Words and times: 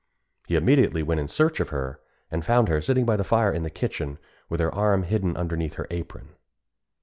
He 0.47 0.55
immediately 0.55 1.03
went 1.03 1.19
in 1.21 1.27
search 1.27 1.59
of 1.59 1.69
her, 1.69 1.99
and 2.31 2.43
found 2.43 2.69
her 2.69 2.81
sitting 2.81 3.05
by 3.05 3.17
the 3.17 3.23
fire 3.23 3.51
in 3.53 3.61
the 3.61 3.69
kitchen, 3.69 4.17
with 4.49 4.59
her 4.59 4.73
arm 4.73 5.03
hidden 5.03 5.37
underneath 5.37 5.75
her 5.75 5.85
apron. 5.91 6.29